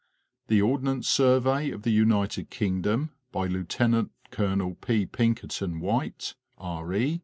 [0.47, 3.75] The Ordnance Survey of the United Kingdom, by Lieut.
[4.31, 4.75] Col.
[4.81, 5.05] P.
[5.05, 7.19] Pinkerton White, R.E.